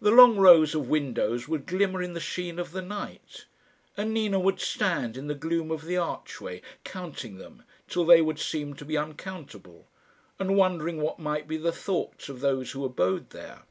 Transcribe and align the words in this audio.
The 0.00 0.10
long 0.10 0.38
rows 0.38 0.74
of 0.74 0.88
windows 0.88 1.46
would 1.48 1.66
glimmer 1.66 2.00
in 2.02 2.14
the 2.14 2.18
sheen 2.18 2.58
of 2.58 2.72
the 2.72 2.80
night, 2.80 3.44
and 3.94 4.14
Nina 4.14 4.40
would 4.40 4.58
stand 4.58 5.18
in 5.18 5.26
the 5.26 5.34
gloom 5.34 5.70
of 5.70 5.84
the 5.84 5.98
archway 5.98 6.62
counting 6.82 7.36
them 7.36 7.62
till 7.86 8.06
they 8.06 8.22
would 8.22 8.38
seem 8.38 8.72
to 8.76 8.86
be 8.86 8.96
uncountable, 8.96 9.86
and 10.38 10.56
wondering 10.56 10.98
what 11.02 11.18
might 11.18 11.46
be 11.46 11.58
the 11.58 11.72
thoughts 11.72 12.30
of 12.30 12.40
those 12.40 12.70
who 12.70 12.86
abode 12.86 13.28
there. 13.32 13.64